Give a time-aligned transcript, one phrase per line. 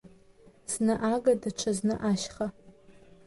[0.71, 2.47] Зны ага, даҽазны ашьха…